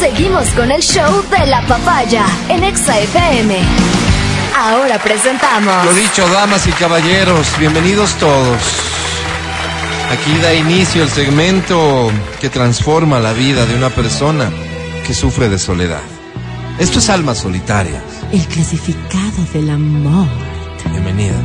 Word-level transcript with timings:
Seguimos 0.00 0.48
con 0.56 0.72
el 0.72 0.80
show 0.80 1.22
de 1.30 1.46
la 1.46 1.60
papaya 1.66 2.24
en 2.48 2.64
Exa 2.64 2.98
FM. 3.00 3.54
Ahora 4.56 4.98
presentamos. 4.98 5.84
Lo 5.84 5.92
dicho, 5.92 6.26
damas 6.30 6.66
y 6.66 6.72
caballeros, 6.72 7.46
bienvenidos 7.58 8.14
todos. 8.14 8.62
Aquí 10.10 10.38
da 10.38 10.54
inicio 10.54 11.02
el 11.02 11.10
segmento 11.10 12.10
que 12.40 12.48
transforma 12.48 13.20
la 13.20 13.34
vida 13.34 13.66
de 13.66 13.74
una 13.76 13.90
persona 13.90 14.50
que 15.06 15.12
sufre 15.12 15.50
de 15.50 15.58
soledad. 15.58 16.00
Esto 16.78 16.98
es 16.98 17.10
Almas 17.10 17.36
Solitarias. 17.36 18.02
El 18.32 18.46
clasificado 18.46 19.44
del 19.52 19.68
amor. 19.68 20.28
Bienvenida. 20.92 21.36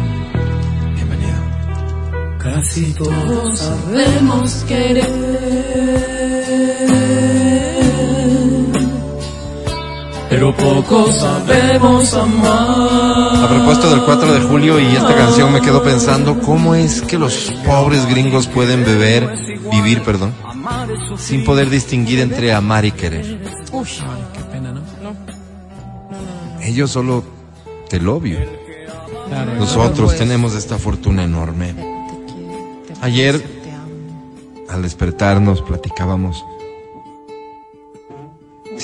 Bienvenida. 0.96 2.38
Casi 2.40 2.94
todos 2.94 3.60
sabemos 3.60 4.64
querer. 4.66 6.15
Poco 10.66 11.12
sabemos 11.12 12.14
amar. 12.14 13.44
A 13.44 13.48
propósito 13.48 13.90
del 13.92 14.04
4 14.04 14.34
de 14.34 14.42
julio 14.42 14.80
y 14.80 14.96
esta 14.96 15.16
canción 15.16 15.54
me 15.54 15.62
quedo 15.62 15.84
pensando 15.84 16.40
cómo 16.40 16.74
es 16.74 17.02
que 17.02 17.20
los 17.20 17.54
pobres 17.66 18.06
gringos 18.08 18.48
pueden 18.48 18.84
beber, 18.84 19.30
vivir, 19.72 20.02
perdón, 20.02 20.34
sin 21.18 21.44
poder 21.44 21.70
distinguir 21.70 22.20
entre 22.20 22.52
amar 22.54 22.86
y 22.86 22.92
querer. 22.92 23.40
Qué 24.34 24.42
pena, 24.52 24.72
¿no? 24.72 24.82
Ellos 26.62 26.90
solo 26.90 27.24
te 27.88 28.00
lo 28.00 28.16
obvio. 28.16 28.40
Nosotros 29.60 30.16
tenemos 30.18 30.56
esta 30.56 30.80
fortuna 30.80 31.24
enorme. 31.24 31.76
Ayer, 33.02 33.44
al 34.70 34.82
despertarnos, 34.82 35.62
platicábamos. 35.62 36.44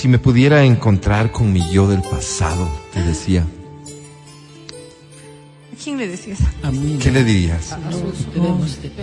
Si 0.02 0.08
me 0.08 0.18
pudiera 0.18 0.64
encontrar 0.64 1.32
con 1.32 1.54
mi 1.54 1.62
yo 1.72 1.88
del 1.88 2.02
pasado, 2.02 2.68
te 2.92 3.04
decía, 3.04 3.46
¿A 5.72 5.84
quién 5.84 6.00
le 6.00 6.08
decías? 6.08 6.40
A 6.64 6.72
mí, 6.72 6.98
¿qué 7.00 7.12
le 7.12 7.24
dirías? 7.24 7.78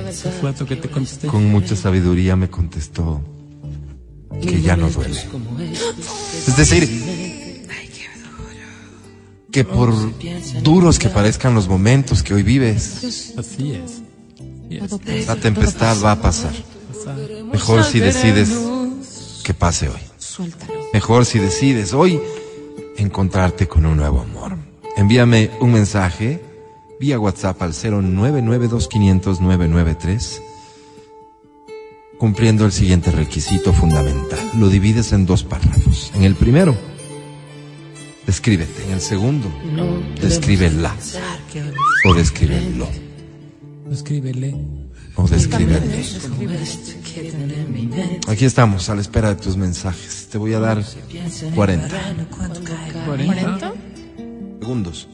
ese 0.09 0.31
fue 0.33 0.53
que 0.67 0.75
te 0.75 0.91
contesté. 0.91 1.29
Con 1.29 1.49
mucha 1.53 1.77
sabiduría 1.77 2.35
me 2.35 2.51
contestó 2.51 3.21
que 4.43 4.61
ya 4.61 4.77
no 4.77 4.91
duele. 4.91 5.23
Es 6.49 6.57
decir, 6.57 7.65
que 9.53 9.63
por 9.63 9.95
duros 10.65 10.99
que 10.99 11.11
parezcan 11.11 11.55
los 11.55 11.69
momentos 11.69 12.25
que 12.25 12.35
hoy 12.35 12.43
vives, 12.43 13.35
Así 13.39 13.71
es. 13.71 15.29
La 15.29 15.37
tempestad 15.37 15.97
va 16.03 16.11
a 16.11 16.21
pasar. 16.21 16.51
Pasa. 16.51 17.15
Mejor 17.53 17.85
si 17.85 18.01
decides 18.01 18.51
que 19.45 19.55
pase 19.55 19.91
hoy. 19.91 20.01
Suéltalo. 20.19 20.68
Mejor 20.93 21.25
si 21.25 21.39
decides 21.39 21.93
hoy 21.93 22.21
encontrarte 22.97 23.69
con 23.69 23.87
un 23.87 23.97
nuevo 23.97 24.21
amor. 24.21 24.57
Envíame 24.97 25.53
un 25.61 25.73
mensaje 25.73 26.43
vía 26.99 27.21
WhatsApp 27.21 27.63
al 27.63 27.73
0992500993 27.73 30.49
cumpliendo 32.19 32.67
el 32.67 32.73
siguiente 32.73 33.11
requisito 33.11 33.73
fundamental. 33.73 34.39
Lo 34.59 34.69
divides 34.69 35.13
en 35.13 35.25
dos 35.25 35.45
párrafos. 35.45 36.11
En 36.15 36.25
el 36.25 36.35
primero, 36.35 36.75
descríbete. 38.27 38.85
En 38.85 38.93
el 38.93 39.01
segundo, 39.01 39.49
descríbela. 40.21 40.95
O 42.05 42.15
descríbelo. 42.15 42.89
Escríbele. 43.91 44.55
O 45.17 45.27
descríbele. 45.27 46.05
Aquí 48.29 48.45
estamos, 48.45 48.89
a 48.89 48.95
la 48.95 49.01
espera 49.01 49.31
de 49.31 49.37
tus 49.37 49.57
mensajes. 49.57 50.29
Te 50.31 50.39
voy 50.39 50.55
a 50.55 50.61
dar 50.61 50.83
40 51.55 51.89
40. 53.07 53.73
segundos. 54.61 55.09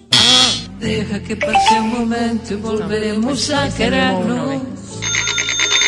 Deja 0.80 1.22
que 1.22 1.36
pase 1.36 1.80
un 1.80 1.90
momento 1.90 2.54
y 2.54 2.56
volveremos 2.56 3.50
a 3.50 3.68
querernos. 3.74 4.62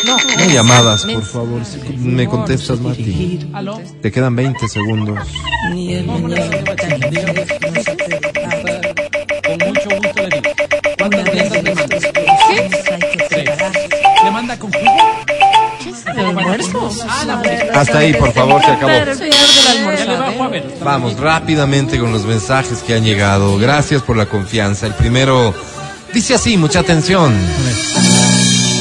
No 0.05 0.45
llamadas, 0.53 1.05
por 1.05 1.23
favor. 1.23 1.65
Si 1.65 1.77
me 1.97 2.27
contestas, 2.27 2.79
Mati. 2.79 3.49
Te 4.01 4.11
quedan 4.11 4.35
20 4.35 4.67
segundos. 4.67 5.19
Ni 5.73 5.93
el 5.95 6.05
mañana. 6.05 6.45
Hasta 17.73 17.97
ahí, 17.99 18.13
por 18.13 18.31
favor, 18.33 18.61
se 18.61 18.71
acabó. 18.71 18.93
Vamos 20.83 21.19
rápidamente 21.19 21.99
con 21.99 22.11
los 22.11 22.25
mensajes 22.25 22.79
que 22.79 22.95
han 22.95 23.03
llegado. 23.03 23.57
Gracias 23.57 24.01
por 24.01 24.17
la 24.17 24.25
confianza. 24.25 24.87
El 24.87 24.93
primero 24.93 25.53
dice 26.13 26.35
así, 26.35 26.57
mucha 26.57 26.79
atención. 26.79 27.33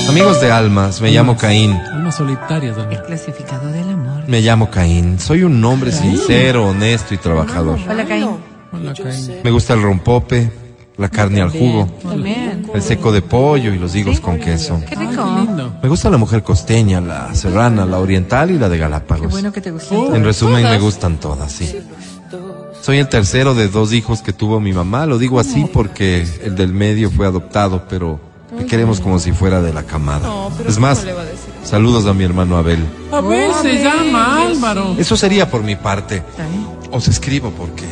Amigos 0.09 0.41
de 0.41 0.53
almas, 0.53 1.01
me 1.01 1.11
llamo 1.11 1.37
Caín. 1.37 1.73
Almas 1.73 2.17
solitarias. 2.17 2.77
El 2.91 3.03
clasificado 3.03 3.69
del 3.69 3.91
amor. 3.91 4.23
Me 4.29 4.41
llamo 4.41 4.71
Caín. 4.71 5.19
Soy 5.19 5.43
un 5.43 5.63
hombre 5.65 5.91
sincero, 5.93 6.69
honesto 6.69 7.15
y 7.15 7.19
trabajador. 7.19 7.79
Hola, 7.89 8.05
Caín. 8.05 8.31
Hola, 8.73 8.95
Caín. 8.95 9.41
Me 9.43 9.51
gusta 9.51 9.75
el 9.75 9.83
rompope, 9.83 10.51
la 10.99 11.09
carne 11.11 11.43
al 11.43 11.51
jugo, 11.51 11.87
También. 12.03 12.71
el 12.73 12.83
seco 12.83 13.13
de 13.13 13.21
pollo 13.23 13.73
y 13.75 13.79
los 13.79 13.95
higos 13.95 14.19
con 14.21 14.39
queso. 14.39 14.81
Qué 14.81 14.95
Qué 14.95 14.97
rico. 14.97 15.25
lindo. 15.39 15.75
Me 15.83 15.89
gusta 15.89 16.09
la 16.11 16.17
mujer 16.17 16.43
costeña, 16.43 17.01
la 17.01 17.35
serrana, 17.35 17.85
la 17.85 17.99
oriental 17.99 18.51
y 18.51 18.59
la 18.59 18.69
de 18.69 18.79
Galápagos. 18.79 19.31
Bueno 19.31 19.53
que 19.53 19.61
te 19.61 19.71
gustó. 19.71 20.15
En 20.15 20.25
resumen, 20.25 20.63
me 20.65 20.79
gustan 20.79 21.19
todas, 21.19 21.53
sí. 21.53 21.77
Soy 22.81 22.99
el 22.99 23.09
tercero 23.09 23.55
de 23.55 23.69
dos 23.69 23.93
hijos 23.93 24.23
que 24.23 24.33
tuvo 24.33 24.61
mi 24.61 24.73
mamá. 24.73 25.07
Lo 25.07 25.19
digo 25.19 25.41
así 25.41 25.69
porque 25.73 26.27
el 26.45 26.55
del 26.55 26.73
medio 26.73 27.11
fue 27.11 27.27
adoptado, 27.27 27.83
pero 27.89 28.21
le 28.57 28.65
queremos 28.65 29.01
como 29.01 29.19
si 29.19 29.33
fuera 29.33 29.61
de 29.61 29.73
la 29.75 29.83
camada. 29.83 30.29
Es 30.67 30.79
más, 30.79 31.05
saludos 31.65 32.07
a 32.07 32.15
mi 32.15 32.23
hermano 32.25 32.57
Abel. 32.57 32.85
A 33.13 33.21
ver, 33.21 33.51
se 33.61 33.83
llama 33.83 34.43
Álvaro. 34.47 34.95
Eso 34.99 35.17
sería 35.17 35.51
por 35.51 35.63
mi 35.65 35.75
parte. 35.77 36.23
Os 36.93 37.09
escribo 37.09 37.51
porque 37.51 37.85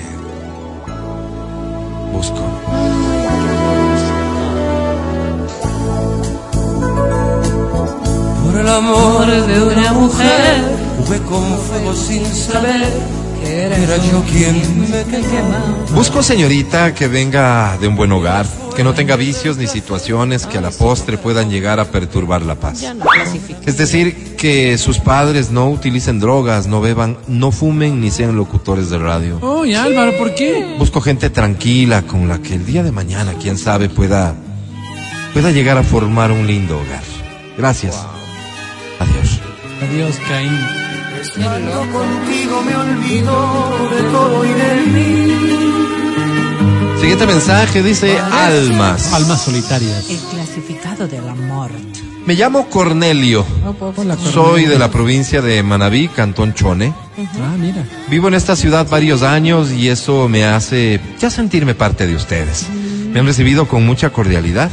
el 8.65 8.71
amor 8.71 9.27
de 9.27 9.63
una 9.63 9.93
mujer, 9.93 10.65
jugué 10.99 11.19
con 11.21 11.59
fuego 11.59 11.95
sin 11.95 12.25
saber 12.25 12.89
que 13.43 13.63
era 13.63 13.97
yo 13.99 14.23
quien 14.23 14.81
me 14.81 15.05
quemaba. 15.05 15.61
Busco 15.91 16.23
señorita 16.23 16.95
que 16.95 17.07
venga 17.07 17.77
de 17.79 17.89
un 17.89 17.95
buen 17.95 18.11
hogar, 18.13 18.47
que 18.75 18.83
no 18.83 18.95
tenga 18.95 19.17
vicios 19.17 19.59
ni 19.59 19.67
situaciones 19.67 20.47
que 20.47 20.57
a 20.57 20.61
la 20.63 20.71
postre 20.71 21.19
puedan 21.19 21.51
llegar 21.51 21.79
a 21.79 21.85
perturbar 21.85 22.41
la 22.41 22.55
paz. 22.55 22.83
Es 23.67 23.77
decir, 23.77 24.35
que 24.37 24.79
sus 24.79 24.99
padres 24.99 25.51
no 25.51 25.69
utilicen 25.69 26.19
drogas, 26.19 26.67
no 26.67 26.81
beban, 26.81 27.19
no 27.29 27.53
fumen 27.53 28.01
ni 28.01 28.11
sean 28.11 28.35
locutores 28.35 28.89
de 28.89 28.97
radio. 28.97 29.41
Oye, 29.43 29.77
Álvaro, 29.77 30.17
¿por 30.17 30.35
qué? 30.35 30.75
Busco 30.79 31.03
gente 31.03 31.29
tranquila 31.29 32.03
con 32.03 32.29
la 32.29 32.39
que 32.39 32.55
el 32.55 32.65
día 32.65 32.83
de 32.83 32.93
mañana, 32.93 33.35
quién 33.39 33.59
sabe, 33.59 33.91
pueda 33.91 34.35
pueda 35.35 35.51
llegar 35.51 35.77
a 35.77 35.83
formar 35.83 36.33
un 36.33 36.47
lindo 36.47 36.79
hogar. 36.79 37.03
Gracias. 37.59 38.24
Adiós. 38.99 39.41
Adiós, 39.83 40.17
Caín. 40.29 40.59
Estando 41.21 41.81
contigo 41.93 42.63
me 42.63 42.77
olvido 42.77 43.89
de 43.91 44.03
todo 44.11 44.45
y 44.45 44.49
de 44.49 44.75
mí. 44.93 45.15
Siguiente 47.01 47.27
mensaje 47.27 47.83
dice 47.83 48.19
almas. 48.19 49.13
Almas 49.13 49.43
solitarias. 49.43 50.09
El 50.09 50.19
clasificado 50.19 51.07
del 51.07 51.29
amor. 51.29 51.71
Me 52.27 52.35
llamo 52.35 52.71
Cornelio. 52.71 53.45
Hola, 53.97 54.17
Soy 54.17 54.65
de 54.65 54.79
la 54.79 54.91
provincia 54.91 55.43
de 55.43 55.63
Manabí, 55.63 56.09
Cantón 56.09 56.55
Chone. 56.55 56.95
Ah, 57.19 57.55
mira. 57.59 57.85
Vivo 58.09 58.29
en 58.29 58.35
esta 58.35 58.57
ciudad 58.57 58.87
varios 58.89 59.23
años 59.23 59.71
y 59.71 59.89
eso 59.89 60.29
me 60.29 60.45
hace 60.45 61.01
ya 61.21 61.29
sentirme 61.29 61.75
parte 61.75 62.07
de 62.07 62.15
ustedes. 62.15 62.67
Me 63.13 63.21
han 63.21 63.27
recibido 63.27 63.69
con 63.69 63.85
mucha 63.85 64.11
cordialidad. 64.11 64.71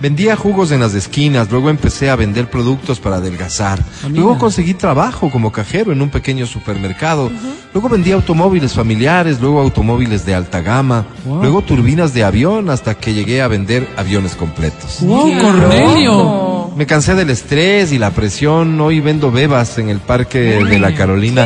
Vendía 0.00 0.34
jugos 0.34 0.70
en 0.72 0.80
las 0.80 0.94
esquinas, 0.94 1.50
luego 1.50 1.68
empecé 1.68 2.08
a 2.08 2.16
vender 2.16 2.48
productos 2.48 2.98
para 3.00 3.16
adelgazar. 3.16 3.78
Amiga. 4.02 4.20
Luego 4.22 4.38
conseguí 4.38 4.72
trabajo 4.72 5.30
como 5.30 5.52
cajero 5.52 5.92
en 5.92 6.00
un 6.00 6.08
pequeño 6.08 6.46
supermercado. 6.46 7.30
Luego 7.74 7.88
vendí 7.90 8.10
automóviles 8.12 8.72
familiares, 8.72 9.40
luego 9.40 9.60
automóviles 9.60 10.24
de 10.24 10.34
alta 10.34 10.60
gama, 10.62 11.04
Wow. 11.26 11.42
luego 11.42 11.62
turbinas 11.62 12.14
de 12.14 12.24
avión 12.24 12.70
hasta 12.70 12.94
que 12.94 13.12
llegué 13.12 13.42
a 13.42 13.48
vender 13.48 13.86
aviones 13.96 14.34
completos. 14.36 14.98
¡Wow, 15.00 15.38
Cornelio! 15.38 16.70
Me 16.76 16.86
cansé 16.86 17.14
del 17.14 17.28
estrés 17.30 17.92
y 17.92 17.98
la 17.98 18.10
presión. 18.10 18.80
Hoy 18.80 19.00
vendo 19.00 19.30
bebas 19.30 19.76
en 19.78 19.90
el 19.90 19.98
parque 19.98 20.38
de 20.64 20.78
la 20.78 20.94
Carolina. 20.94 21.44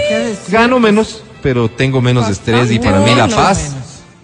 Gano 0.49 0.79
menos, 0.79 1.25
pero 1.43 1.69
tengo 1.69 2.01
menos 2.01 2.29
estrés 2.29 2.71
y 2.71 2.79
para 2.79 3.01
mí 3.01 3.15
la 3.17 3.27
paz 3.27 3.75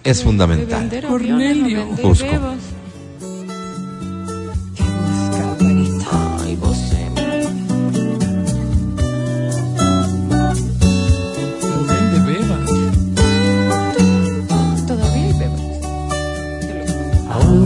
es 0.03 0.23
fundamental. 0.23 0.89
Cornelio. 1.07 1.85
Busco. 2.01 2.27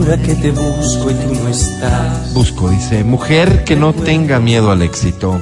Jura 0.05 0.17
que 0.21 0.35
te 0.35 0.51
busco 0.51 1.09
y 1.09 1.13
tú 1.15 1.33
no 1.33 1.49
estás. 1.49 2.33
Busco, 2.33 2.69
dice, 2.69 3.03
mujer 3.03 3.63
que 3.63 3.75
no 3.75 3.93
tenga 3.93 4.39
miedo 4.39 4.71
al 4.71 4.81
éxito. 4.81 5.41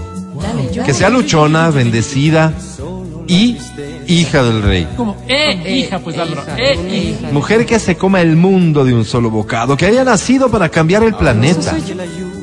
Que 0.85 0.93
sea 0.93 1.09
luchona, 1.09 1.69
bendecida 1.69 2.53
y 3.27 3.57
hija 4.07 4.43
del 4.43 4.61
rey. 4.61 4.87
Como, 4.95 5.17
eh, 5.27 5.79
hija, 5.79 5.99
pues 5.99 6.17
Álvaro. 6.17 6.43
Eh, 6.57 7.15
hija. 7.19 7.31
Mujer 7.31 7.65
que 7.65 7.79
se 7.79 7.97
coma 7.97 8.21
el 8.21 8.35
mundo 8.35 8.85
de 8.85 8.93
un 8.93 9.05
solo 9.05 9.29
bocado, 9.29 9.75
que 9.75 9.85
haya 9.85 10.03
nacido 10.03 10.49
para 10.49 10.69
cambiar 10.69 11.03
el 11.03 11.13
planeta, 11.13 11.75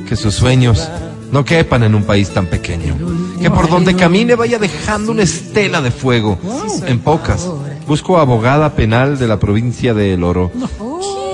que 0.06 0.16
sus 0.16 0.34
sueños 0.34 0.88
no 1.32 1.44
quepan 1.44 1.84
en 1.84 1.94
un 1.94 2.04
país 2.04 2.30
tan 2.30 2.46
pequeño, 2.46 2.96
que 3.40 3.50
por 3.50 3.68
donde 3.68 3.94
camine 3.94 4.34
vaya 4.34 4.58
dejando 4.58 5.12
una 5.12 5.22
estela 5.22 5.80
de 5.80 5.90
fuego. 5.90 6.38
En 6.86 6.98
pocas, 7.00 7.48
busco 7.86 8.18
abogada 8.18 8.74
penal 8.74 9.18
de 9.18 9.26
la 9.26 9.38
provincia 9.38 9.94
de 9.94 10.14
El 10.14 10.24
Oro. 10.24 10.50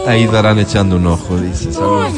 Ahí 0.06 0.26
darán 0.26 0.58
echando 0.58 0.96
un 0.96 1.06
ojo, 1.06 1.36
dice. 1.38 1.72
Saludos. 1.72 2.12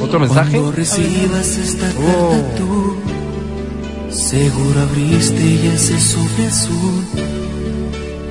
¿Otro 0.00 0.20
mensaje? 0.20 0.50
Cuando 0.52 0.72
recibas 0.72 1.56
esta 1.56 1.86
carta 1.88 2.54
tú, 2.56 2.96
seguro 4.10 4.80
abriste 4.82 5.58
ya 5.62 5.72
ese 5.74 5.98
sobre 6.00 6.46
azul 6.46 7.04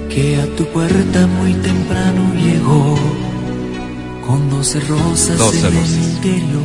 que 0.09 0.37
a 0.39 0.55
tu 0.55 0.65
puerta 0.67 1.25
muy 1.25 1.53
temprano 1.53 2.31
llegó 2.35 2.95
con 4.27 4.49
doce 4.49 4.79
rosas 4.81 5.37
Doce 5.37 5.67
en 5.67 5.73
rosas. 5.73 5.89
el 5.93 6.03
interior. 6.03 6.63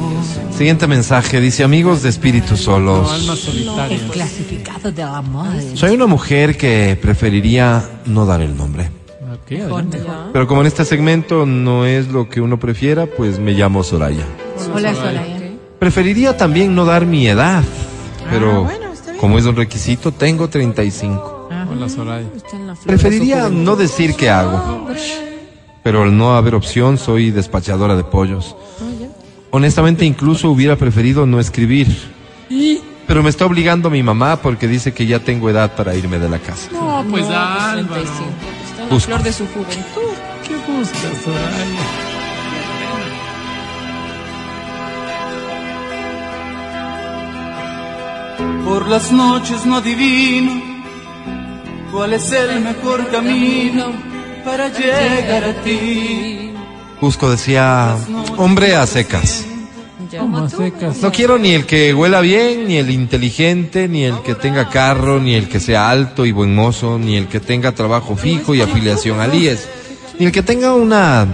Siguiente 0.56 0.86
mensaje, 0.86 1.40
dice 1.40 1.64
amigos 1.64 2.02
de 2.02 2.10
espíritus 2.10 2.66
No, 2.68 2.74
almas 2.76 3.08
solos. 3.22 3.40
solitarias. 3.40 4.02
El 4.02 4.08
clasificado 4.10 4.92
del 4.92 5.06
amor. 5.08 5.46
Soy 5.74 5.92
una 5.92 6.06
mujer 6.06 6.56
que 6.58 6.98
preferiría 7.00 7.82
no 8.04 8.26
dar 8.26 8.42
el 8.42 8.54
nombre. 8.56 8.90
Ok, 9.48 9.60
adelante. 9.60 9.98
Pero 10.32 10.46
como 10.46 10.60
en 10.60 10.66
este 10.66 10.84
segmento 10.84 11.46
no 11.46 11.86
es 11.86 12.08
lo 12.08 12.28
que 12.28 12.42
uno 12.42 12.58
prefiera, 12.58 13.06
pues 13.06 13.38
me 13.38 13.52
llamo 13.52 13.82
Soraya. 13.82 14.24
Hola, 14.74 14.94
Soraya. 14.94 15.24
Preferiría 15.78 16.36
también 16.36 16.74
no 16.74 16.84
dar 16.84 17.06
mi 17.06 17.26
edad, 17.26 17.64
pero 18.30 18.68
como 19.18 19.38
es 19.38 19.46
un 19.46 19.56
requisito, 19.56 20.12
tengo 20.12 20.48
35. 20.48 21.48
Hola, 21.70 21.88
Soraya. 21.88 22.28
Preferiría 22.84 23.48
no 23.48 23.76
decir 23.76 24.14
qué 24.16 24.28
hago, 24.28 24.86
pero 25.82 26.02
al 26.02 26.16
no 26.16 26.36
haber 26.36 26.54
opción 26.54 26.98
soy 26.98 27.30
despachadora 27.30 27.96
de 27.96 28.04
pollos. 28.04 28.54
Honestamente, 29.50 30.04
incluso 30.04 30.50
hubiera 30.50 30.76
preferido 30.76 31.24
no 31.24 31.40
escribir, 31.40 31.88
pero 33.06 33.22
me 33.22 33.30
está 33.30 33.46
obligando 33.46 33.88
mi 33.88 34.02
mamá 34.02 34.42
porque 34.42 34.68
dice 34.68 34.92
que 34.92 35.06
ya 35.06 35.20
tengo 35.20 35.48
edad 35.48 35.74
para 35.74 35.94
irme 35.94 36.18
de 36.18 36.28
la 36.28 36.38
casa. 36.38 36.68
No, 36.70 37.02
pues 37.08 37.24
Álvaro. 37.30 38.02
La 38.88 38.94
Busco. 38.94 39.06
flor 39.06 39.22
de 39.22 39.32
su 39.32 39.46
juventud. 39.48 40.14
¿Qué 40.46 40.54
buscas, 40.66 41.22
Soraya? 41.22 42.08
Por 48.64 48.88
las 48.88 49.12
noches 49.12 49.66
no 49.66 49.76
adivino 49.76 50.62
cuál 51.92 52.14
es 52.14 52.32
el 52.32 52.60
mejor 52.60 53.10
camino 53.10 53.92
para 54.44 54.68
llegar 54.68 55.44
a 55.44 55.62
ti. 55.62 56.52
Cusco 56.98 57.30
decía, 57.30 57.94
hombre 58.38 58.74
a 58.74 58.86
secas. 58.86 59.47
Como. 60.16 60.48
No 61.02 61.12
quiero 61.12 61.38
ni 61.38 61.52
el 61.52 61.66
que 61.66 61.92
huela 61.92 62.20
bien, 62.20 62.66
ni 62.66 62.76
el 62.76 62.90
inteligente, 62.90 63.88
ni 63.88 64.04
el 64.04 64.22
que 64.22 64.34
tenga 64.34 64.68
carro, 64.68 65.20
ni 65.20 65.34
el 65.34 65.48
que 65.48 65.60
sea 65.60 65.90
alto 65.90 66.24
y 66.24 66.32
buen 66.32 66.54
mozo, 66.54 66.98
ni 66.98 67.16
el 67.16 67.26
que 67.26 67.40
tenga 67.40 67.72
trabajo 67.72 68.16
fijo 68.16 68.54
y 68.54 68.60
afiliación 68.60 69.20
al 69.20 69.34
IES, 69.34 69.68
ni 70.18 70.26
el 70.26 70.32
que 70.32 70.42
tenga 70.42 70.74
una 70.74 71.26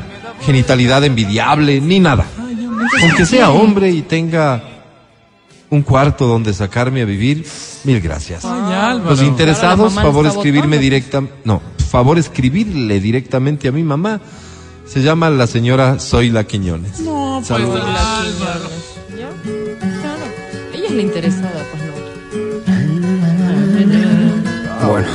genitalidad 0.44 1.04
envidiable, 1.04 1.80
ni 1.80 2.00
nada. 2.00 2.26
Aunque 3.02 3.26
sea 3.26 3.50
hombre 3.50 3.90
y 3.90 4.02
tenga 4.02 4.62
un 5.70 5.82
cuarto 5.82 6.26
donde 6.26 6.52
sacarme 6.52 7.02
a 7.02 7.04
vivir, 7.04 7.46
mil 7.84 8.00
gracias. 8.00 8.44
Ay. 8.44 9.00
Los 9.04 9.22
interesados, 9.22 9.94
favor 9.94 10.26
escribirme 10.26 10.78
directa, 10.78 11.22
no, 11.44 11.60
favor 11.88 12.18
escribirle 12.18 13.00
directamente 13.00 13.68
a 13.68 13.72
mi 13.72 13.82
mamá. 13.82 14.20
Se 14.86 15.02
llama 15.02 15.30
la 15.30 15.46
señora 15.46 15.98
Zoila 15.98 16.44
Quiñones. 16.44 17.00
No, 17.00 17.36
pues 17.38 17.48
Saludos. 17.48 17.80
Álvaro. 17.80 18.68
¿Ya? 19.18 19.30
Claro. 20.00 20.24
Ella 20.72 20.86
es 20.86 20.92
la 20.92 21.02
interesada, 21.02 21.64
pues 21.70 21.82
no. 21.84 21.94
Bueno. 24.88 25.08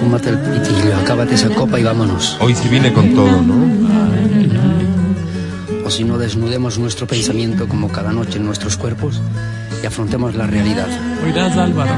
Fúmate 0.00 0.30
el 0.30 0.38
pitillo, 0.38 0.96
acábate 0.96 1.34
esa 1.34 1.48
copa 1.50 1.78
y 1.80 1.84
vámonos. 1.84 2.36
Hoy 2.40 2.54
sí 2.54 2.68
vine 2.68 2.92
con 2.92 3.14
todo, 3.14 3.40
¿no? 3.40 3.54
O 5.86 5.90
si 5.90 6.04
no, 6.04 6.18
desnudemos 6.18 6.78
nuestro 6.78 7.06
pensamiento 7.06 7.68
como 7.68 7.90
cada 7.90 8.12
noche 8.12 8.38
en 8.38 8.46
nuestros 8.46 8.76
cuerpos 8.76 9.20
y 9.82 9.86
afrontemos 9.86 10.34
la 10.34 10.46
realidad. 10.46 10.88
Oirás, 11.24 11.56
Álvaro. 11.56 11.92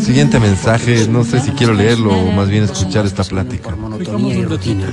Siguiente 0.00 0.38
mensaje, 0.40 1.06
no 1.08 1.24
sé 1.24 1.40
si 1.40 1.50
quiero 1.52 1.74
leerlo 1.74 2.12
o 2.12 2.32
más 2.32 2.48
bien 2.48 2.64
escuchar 2.64 3.04
esta 3.06 3.24
plática. 3.24 3.64
Por 3.64 3.76
monotonía 3.76 4.34
y 4.36 4.44
rutina. 4.44 4.86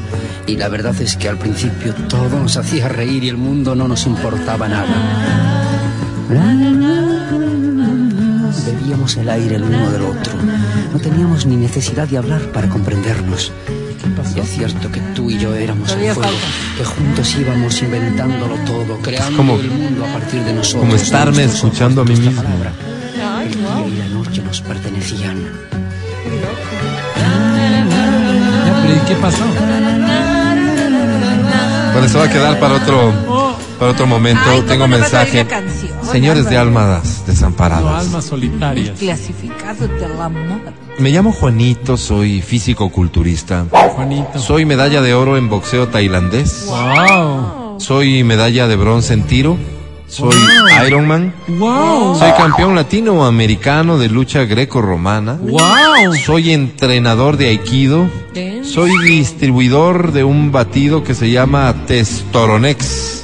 Y 0.47 0.57
la 0.57 0.67
verdad 0.67 0.99
es 1.01 1.15
que 1.15 1.29
al 1.29 1.37
principio 1.37 1.93
todo 2.09 2.39
nos 2.39 2.57
hacía 2.57 2.89
reír 2.89 3.23
y 3.23 3.29
el 3.29 3.37
mundo 3.37 3.75
no 3.75 3.87
nos 3.87 4.05
importaba 4.05 4.67
nada. 4.67 4.87
Bebíamos 8.65 9.15
el 9.17 9.29
aire 9.29 9.55
el 9.55 9.63
uno 9.63 9.89
del 9.91 10.01
otro. 10.03 10.33
No 10.93 10.99
teníamos 10.99 11.45
ni 11.45 11.55
necesidad 11.55 12.07
de 12.07 12.17
hablar 12.17 12.41
para 12.51 12.67
comprendernos. 12.67 13.51
Y 14.35 14.39
es 14.39 14.49
cierto 14.49 14.91
que 14.91 14.99
tú 15.13 15.29
y 15.29 15.37
yo 15.37 15.53
éramos 15.55 15.91
el 15.93 16.11
fuego, 16.13 16.29
que 16.77 16.83
juntos 16.83 17.35
íbamos 17.39 17.81
inventándolo 17.81 18.55
todo, 18.65 18.97
creando 19.01 19.37
como- 19.37 19.55
el 19.55 19.69
mundo 19.69 20.05
a 20.05 20.13
partir 20.13 20.43
de 20.43 20.53
nosotros. 20.53 20.81
como 20.83 20.95
estarme 20.95 21.43
escuchando 21.45 22.01
a 22.01 22.05
mí 22.05 22.15
mismo. 22.15 22.41
palabra. 22.41 22.71
Nos 24.45 24.61
pertenecían. 24.61 25.37
¿y 28.87 29.07
qué 29.07 29.15
pasó? 29.15 29.43
Bueno, 31.93 32.09
se 32.09 32.17
va 32.17 32.25
a 32.25 32.29
quedar 32.29 32.59
para 32.59 32.75
otro, 32.75 33.13
para 33.79 33.91
otro 33.91 34.05
momento. 34.07 34.41
Ay, 34.45 34.57
¿cómo 34.57 34.67
Tengo 34.67 34.87
mensaje. 34.87 35.45
Señores 36.11 36.49
de 36.49 36.57
almas 36.57 37.19
No, 37.21 37.25
desamparadas. 37.27 38.05
almas 38.05 38.25
solitarias. 38.25 38.99
Clasificado 38.99 39.87
del 39.87 40.21
amor. 40.21 40.61
Me 40.99 41.09
llamo 41.09 41.31
Juanito, 41.31 41.97
soy 41.97 42.41
físico-culturista. 42.41 43.65
Juanito. 43.71 44.39
Soy 44.39 44.65
medalla 44.65 45.01
de 45.01 45.13
oro 45.13 45.37
en 45.37 45.49
boxeo 45.49 45.87
tailandés. 45.87 46.65
Wow. 46.67 47.79
Soy 47.79 48.23
medalla 48.23 48.67
de 48.67 48.75
bronce 48.75 49.13
en 49.13 49.23
tiro. 49.23 49.57
Soy 50.07 50.35
Ironman. 50.87 51.33
Wow. 51.47 52.17
Soy 52.17 52.31
campeón 52.37 52.75
latinoamericano 52.75 53.97
de 53.97 54.09
lucha 54.09 54.45
greco-romana. 54.45 55.33
Wow. 55.41 56.15
Soy 56.25 56.51
entrenador 56.51 57.37
de 57.37 57.47
Aikido. 57.49 58.07
Soy 58.63 58.91
distribuidor 59.07 60.11
de 60.11 60.23
un 60.23 60.51
batido 60.51 61.03
que 61.03 61.13
se 61.13 61.31
llama 61.31 61.73
Testoronex. 61.87 63.23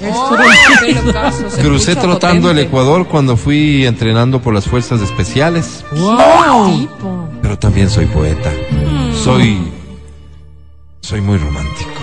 Se 1.50 1.62
Crucé 1.62 1.96
trotando 1.96 2.52
el. 2.52 2.60
Ecuador 2.60 3.08
cuando 3.08 3.38
fui 3.38 3.86
entrenando 3.86 4.42
por 4.42 4.54
las 4.54 4.66
fuerzas 4.66 5.02
especiales. 5.02 5.84
Wow. 5.92 6.88
Pero 7.42 7.58
también 7.58 7.90
soy 7.90 8.06
poeta. 8.06 8.52
Soy. 9.24 9.58
Soy 11.02 11.22
muy 11.22 11.38
romántico. 11.38 12.02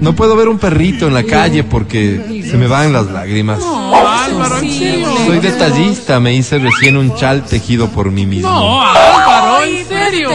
No 0.00 0.14
puedo 0.14 0.36
ver 0.36 0.48
un 0.48 0.58
perrito 0.58 1.06
en 1.06 1.14
la 1.14 1.22
calle 1.24 1.64
porque 1.64 2.44
se 2.48 2.56
me 2.56 2.66
van 2.66 2.92
las 2.92 3.06
lágrimas. 3.06 3.60
Álvaro, 3.62 4.58
en 4.58 4.70
serio. 4.70 5.08
Soy 5.26 5.38
detallista, 5.38 6.20
me 6.20 6.34
hice 6.34 6.58
recién 6.58 6.96
un 6.96 7.14
chal 7.14 7.44
tejido 7.44 7.88
por 7.88 8.10
mí 8.10 8.26
mismo. 8.26 8.50
No, 8.50 8.82
Álvaro, 8.82 9.64
en 9.64 9.86
serio. 9.86 10.30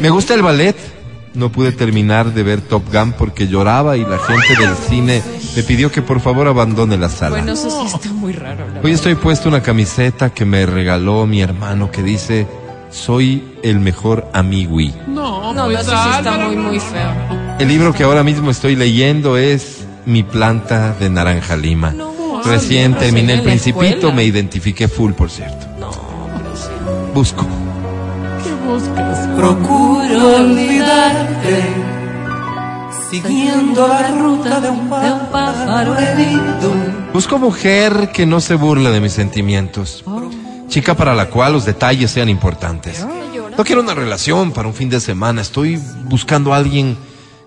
Me 0.00 0.10
gusta 0.10 0.34
el 0.34 0.42
ballet. 0.42 0.76
No 1.34 1.50
pude 1.50 1.72
terminar 1.72 2.34
de 2.34 2.42
ver 2.42 2.60
Top 2.60 2.92
Gun 2.92 3.12
porque 3.12 3.48
lloraba 3.48 3.96
y 3.96 4.04
la 4.04 4.18
gente 4.18 4.54
del 4.60 4.76
cine 4.76 5.22
me 5.56 5.62
pidió 5.62 5.90
que 5.90 6.02
por 6.02 6.20
favor 6.20 6.46
abandone 6.46 6.98
la 6.98 7.08
sala. 7.08 7.30
Bueno, 7.36 7.52
eso 7.52 7.70
sí 7.70 7.94
está 7.96 8.12
muy 8.12 8.34
raro. 8.34 8.66
Hoy 8.82 8.92
estoy 8.92 9.14
puesto 9.14 9.48
una 9.48 9.62
camiseta 9.62 10.28
que 10.28 10.44
me 10.44 10.66
regaló 10.66 11.26
mi 11.26 11.40
hermano 11.40 11.90
que 11.90 12.02
dice 12.02 12.46
soy 12.90 13.42
el 13.62 13.80
mejor 13.80 14.28
amigui. 14.34 14.94
No, 15.08 15.54
No, 15.54 15.54
no, 15.54 15.64
pues 15.64 15.80
eso 15.80 15.90
sí 15.90 16.08
está 16.18 16.38
muy, 16.38 16.56
muy 16.56 16.78
feo. 16.78 17.41
El 17.62 17.68
libro 17.68 17.92
que 17.92 18.02
ahora 18.02 18.24
mismo 18.24 18.50
estoy 18.50 18.74
leyendo 18.74 19.36
es 19.36 19.86
Mi 20.04 20.24
planta 20.24 20.94
de 20.98 21.08
naranja 21.08 21.56
lima. 21.56 21.94
Recién 22.44 22.86
Álvaro, 22.86 23.04
terminé 23.04 23.34
el 23.34 23.42
principito, 23.42 24.10
me 24.10 24.24
identifiqué 24.24 24.88
full, 24.88 25.12
por 25.12 25.30
cierto. 25.30 25.64
Busco. 27.14 27.46
¿Qué 28.42 28.52
buscas? 28.66 29.28
Procuro 29.36 30.38
olvidarte 30.38 31.62
siguiendo 33.08 33.86
la 33.86 34.08
ruta 34.08 34.60
de 34.60 34.68
un 34.68 34.88
pájaro 34.88 35.96
herido. 35.96 36.74
Busco 37.12 37.38
mujer 37.38 38.10
que 38.12 38.26
no 38.26 38.40
se 38.40 38.56
burle 38.56 38.90
de 38.90 39.00
mis 39.00 39.12
sentimientos. 39.12 40.04
Chica 40.66 40.96
para 40.96 41.14
la 41.14 41.26
cual 41.26 41.52
los 41.52 41.64
detalles 41.64 42.10
sean 42.10 42.28
importantes. 42.28 43.06
No 43.56 43.62
quiero 43.62 43.82
una 43.82 43.94
relación 43.94 44.50
para 44.50 44.66
un 44.66 44.74
fin 44.74 44.90
de 44.90 44.98
semana. 44.98 45.42
Estoy 45.42 45.78
buscando 46.06 46.52
a 46.52 46.56
alguien 46.56 46.96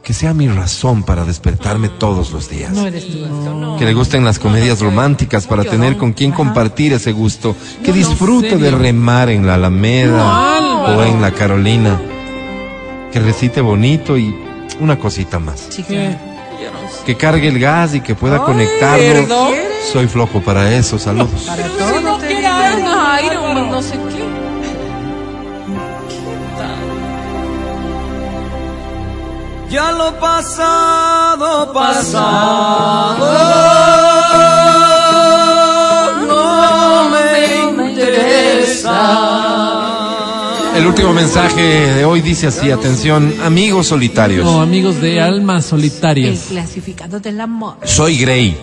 que 0.06 0.14
sea 0.14 0.36
mi 0.36 0.48
razón 0.48 1.02
para 1.02 1.26
despertarme 1.26 1.90
todos 1.90 2.32
los 2.32 2.48
días. 2.48 2.72
No 2.72 2.86
eres 2.86 3.08
tú. 3.08 3.76
Que 3.80 3.86
le 3.86 3.94
gusten 3.96 4.24
las 4.24 4.38
comedias 4.38 4.80
románticas 4.80 5.48
para 5.48 5.64
tener 5.64 5.98
con 5.98 6.14
quien 6.14 6.32
compartir 6.32 6.94
ese 6.94 7.12
gusto. 7.12 7.56
Que 7.84 7.92
disfrute 7.92 8.56
de 8.56 8.70
remar 8.70 9.32
en 9.32 9.48
la 9.48 9.56
Alameda 9.56 10.96
o 10.96 11.02
en 11.02 11.24
la 11.24 11.32
Carolina. 11.32 12.00
Que 13.12 13.20
recite 13.20 13.62
bonito 13.62 14.16
y 14.16 14.34
una 14.80 15.00
cosita 15.00 15.40
más. 15.40 15.70
Que 17.04 17.18
cargue 17.18 17.48
el 17.48 17.58
gas 17.58 17.96
y 17.96 18.02
que 18.02 18.14
pueda 18.14 18.44
conectarlo. 18.44 19.50
Soy 19.92 20.08
flojo 20.08 20.40
para 20.40 20.72
eso, 20.72 21.00
saludos. 21.00 21.46
Para 21.48 21.64
todo. 21.64 22.02
no 22.02 23.66
no 23.72 23.82
sé 23.82 23.98
Ya 29.70 29.92
lo 29.92 30.14
pasado, 30.20 31.74
pasado, 31.74 33.26
no 36.28 37.10
me 37.10 37.90
interesa. 37.90 38.92
El 40.76 40.86
último 40.88 41.14
mensaje 41.14 41.62
de 41.94 42.06
hoy 42.06 42.22
dice 42.22 42.48
así, 42.48 42.72
atención, 42.72 43.34
amigos 43.44 43.88
solitarios. 43.88 44.46
No, 44.46 44.62
amigos 44.62 45.02
de 45.02 45.22
almas 45.22 45.64
El 45.66 45.70
solitarias. 45.70 46.46
clasificado 46.50 47.20
del 47.20 47.42
amor. 47.42 47.76
Soy 47.84 48.18
Grey. 48.20 48.58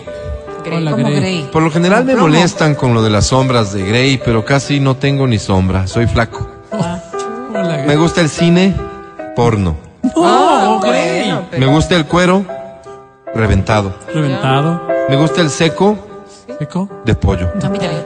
Hola, 0.65 0.91
Como 0.91 1.03
Grey. 1.07 1.19
Grey. 1.19 1.49
Por 1.51 1.61
lo 1.63 1.69
general 1.71 2.05
me 2.05 2.15
molestan 2.15 2.73
con 2.75 2.93
lo 2.93 3.03
de 3.03 3.09
las 3.09 3.27
sombras 3.27 3.73
de 3.73 3.83
Grey, 3.83 4.19
pero 4.23 4.45
casi 4.45 4.79
no 4.79 4.95
tengo 4.95 5.27
ni 5.27 5.37
sombra. 5.37 5.85
Soy 5.87 6.07
flaco. 6.07 6.49
Hola, 6.71 7.03
Me 7.51 7.83
Grey. 7.85 7.97
gusta 7.97 8.21
el 8.21 8.29
cine, 8.29 8.73
porno. 9.35 9.75
Oh. 10.15 10.81
Me 11.57 11.65
gusta 11.65 11.95
el 11.95 12.05
cuero, 12.05 12.45
reventado. 13.33 13.93
Reventado. 14.13 14.81
Me 15.09 15.15
gusta 15.17 15.41
el 15.41 15.49
seco, 15.49 15.97
Eco. 16.59 16.89
de 17.05 17.15
pollo. 17.15 17.49
A 17.63 17.69
mí 17.69 17.79
también. 17.79 18.03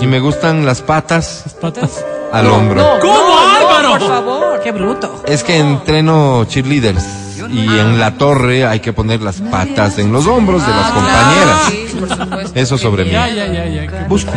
Y 0.00 0.06
me 0.06 0.18
gustan 0.20 0.64
las 0.64 0.80
patas 0.82 1.42
Las 1.44 1.54
patas. 1.54 2.04
al 2.32 2.46
hombro. 2.46 2.98
¿Cómo, 3.00 3.38
Álvaro? 3.38 3.90
Por 3.98 4.08
favor. 4.08 4.60
Qué 4.60 4.72
bruto. 4.72 5.22
Es 5.26 5.44
que 5.44 5.58
entreno 5.58 6.44
cheerleaders 6.46 7.04
y 7.50 7.60
en 7.78 8.00
la 8.00 8.12
torre 8.12 8.66
hay 8.66 8.80
que 8.80 8.92
poner 8.92 9.20
las 9.20 9.40
patas 9.40 9.98
en 9.98 10.12
los 10.12 10.26
hombros 10.26 10.66
de 10.66 10.72
las 10.72 10.90
compañeras. 10.90 11.58
Sí, 11.70 11.96
por 12.00 12.08
supuesto. 12.08 12.58
Eso 12.58 12.78
sobre 12.78 13.04
mí. 13.04 13.10
Ya, 13.10 13.28
ya, 13.28 13.46
ya, 13.46 13.66
ya. 13.66 13.86
¿Qué 13.86 14.04
Busco. 14.08 14.32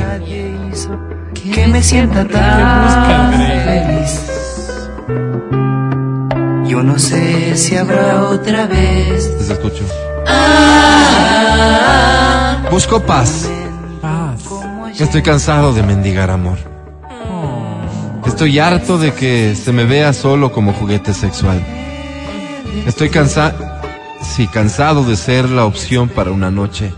Que 1.54 1.68
me 1.68 1.82
sienta 1.82 2.26
tan 2.28 3.32
feliz. 3.34 4.22
Yo 6.78 6.84
no 6.84 7.00
sé 7.00 7.58
si 7.58 7.76
habrá 7.76 8.22
otra 8.26 8.68
vez. 8.68 9.34
Les 9.40 9.50
escucho. 9.50 9.84
Busco 12.70 13.02
paz. 13.02 13.50
Paz. 14.00 14.44
Estoy 15.00 15.24
cansado 15.24 15.74
de 15.74 15.82
mendigar 15.82 16.30
amor. 16.30 16.60
Estoy 18.28 18.60
harto 18.60 19.00
de 19.00 19.12
que 19.12 19.56
se 19.56 19.72
me 19.72 19.86
vea 19.86 20.14
solo 20.14 20.52
como 20.52 20.72
juguete 20.72 21.16
sexual. 21.16 21.66
Estoy 22.86 23.10
cansado, 23.10 23.58
sí, 24.22 24.46
cansado 24.46 25.04
de 25.04 25.16
ser 25.16 25.50
la 25.50 25.66
opción 25.66 26.10
para 26.10 26.30
una 26.30 26.52
noche. 26.52 26.94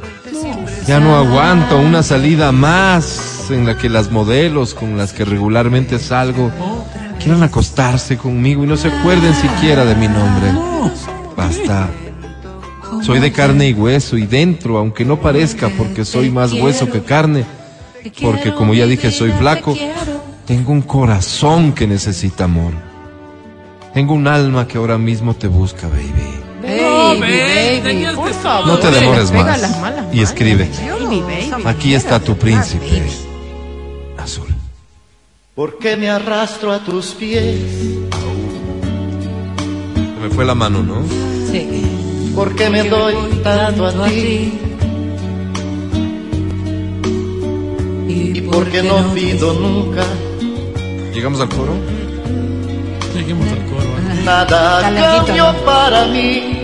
Ya 0.87 0.99
no 0.99 1.15
aguanto 1.15 1.79
una 1.79 2.03
salida 2.03 2.51
más 2.51 3.49
en 3.49 3.65
la 3.65 3.77
que 3.77 3.87
las 3.87 4.11
modelos 4.11 4.73
con 4.73 4.97
las 4.97 5.13
que 5.13 5.23
regularmente 5.23 5.99
salgo 5.99 6.51
quieran 7.19 7.43
acostarse 7.43 8.17
conmigo 8.17 8.63
y 8.63 8.67
no 8.67 8.77
se 8.77 8.87
acuerden 8.87 9.33
siquiera 9.35 9.85
de 9.85 9.95
mi 9.95 10.07
nombre. 10.07 10.51
Basta. 11.35 11.89
Soy 13.01 13.19
de 13.19 13.31
carne 13.31 13.69
y 13.69 13.73
hueso 13.73 14.17
y 14.17 14.25
dentro, 14.25 14.77
aunque 14.77 15.05
no 15.05 15.19
parezca 15.19 15.69
porque 15.69 16.05
soy 16.05 16.31
más 16.31 16.53
hueso 16.53 16.89
que 16.89 17.01
carne, 17.01 17.45
porque 18.21 18.53
como 18.53 18.73
ya 18.73 18.85
dije 18.85 19.11
soy 19.11 19.31
flaco, 19.31 19.75
tengo 20.45 20.71
un 20.71 20.81
corazón 20.81 21.73
que 21.73 21.85
necesita 21.87 22.45
amor. 22.45 22.73
Tengo 23.93 24.13
un 24.13 24.27
alma 24.27 24.67
que 24.67 24.77
ahora 24.77 24.97
mismo 24.97 25.33
te 25.33 25.47
busca, 25.47 25.87
baby. 25.87 26.39
Baby. 26.61 27.81
No 28.65 28.77
te 28.77 28.91
demores 28.91 29.31
más. 29.31 29.61
Y 30.11 30.21
escribe. 30.21 30.69
Aquí 31.65 31.93
está 31.93 32.19
tu 32.19 32.35
príncipe. 32.35 33.28
¿Por 35.59 35.77
qué 35.77 35.97
me 35.97 36.09
arrastro 36.09 36.71
a 36.71 36.79
tus 36.79 37.07
pies? 37.07 37.59
Se 39.93 40.21
me 40.21 40.29
fue 40.29 40.45
la 40.45 40.55
mano, 40.55 40.81
¿no? 40.81 41.03
Sí. 41.51 42.31
¿Por 42.33 42.55
qué 42.55 42.69
me 42.69 42.87
doy 42.87 43.13
tanto 43.43 43.87
a 43.87 44.07
ti? 44.07 44.57
¿Y 48.07 48.39
por 48.39 48.69
qué 48.69 48.83
no 48.83 49.13
pido 49.13 49.51
nunca 49.51 50.05
Llegamos 51.13 51.41
al 51.41 51.49
coro. 51.49 51.73
Lleguemos 53.13 53.51
al 53.51 53.65
coro. 53.65 53.83
¿eh? 53.83 54.21
nada 54.23 54.91
¿no? 54.91 55.65
para 55.65 56.05
mí? 56.05 56.63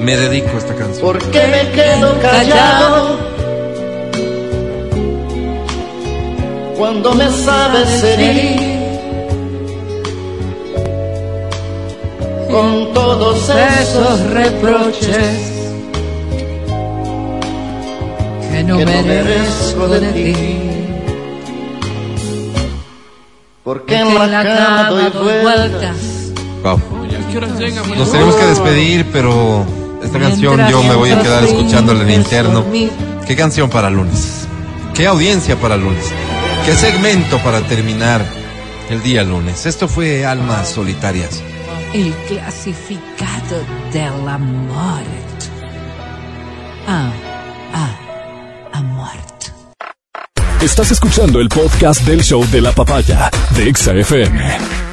Me 0.00 0.16
dedico 0.16 0.48
a 0.48 0.58
esta 0.58 0.74
canción. 0.74 1.06
¿Por 1.06 1.18
qué 1.30 1.46
me 1.46 1.70
quedo 1.70 2.20
callado? 2.20 3.31
Cuando 6.82 7.14
me 7.14 7.30
sabes 7.30 8.02
herir 8.02 8.60
con 12.50 12.92
todos 12.92 13.48
esos 13.50 14.20
reproches 14.30 15.38
que 18.50 18.64
no 18.64 18.78
merezco 18.78 19.86
de 19.86 20.00
ti. 20.12 20.36
Porque 23.62 24.00
en 24.00 24.32
la 24.32 24.42
cama 24.42 24.90
doy 24.90 25.40
vueltas. 25.40 26.32
Nos 27.96 28.10
tenemos 28.10 28.34
que 28.34 28.46
despedir, 28.46 29.06
pero 29.12 29.64
esta 30.02 30.18
canción 30.18 30.66
yo 30.68 30.82
me 30.82 30.96
voy 30.96 31.10
a 31.10 31.22
quedar 31.22 31.44
escuchándola 31.44 32.02
en 32.02 32.10
interno. 32.10 32.64
¿Qué 33.24 33.36
canción 33.36 33.70
para 33.70 33.88
lunes? 33.88 34.48
¿Qué 34.94 35.06
audiencia 35.06 35.54
para 35.54 35.76
lunes? 35.76 36.12
¿Qué 36.64 36.76
segmento 36.76 37.38
para 37.38 37.60
terminar 37.62 38.24
el 38.88 39.02
día 39.02 39.24
lunes? 39.24 39.66
Esto 39.66 39.88
fue 39.88 40.24
Almas 40.24 40.68
Solitarias. 40.68 41.42
El 41.92 42.14
clasificado 42.28 43.64
del 43.92 44.28
amor. 44.28 45.02
Ah, 46.86 47.12
ah, 47.74 48.70
amor. 48.74 49.10
Estás 50.60 50.92
escuchando 50.92 51.40
el 51.40 51.48
podcast 51.48 52.02
del 52.02 52.22
show 52.22 52.48
de 52.48 52.60
la 52.60 52.70
papaya 52.70 53.28
de 53.56 53.68
Exa 53.68 53.92
FM. 53.94 54.91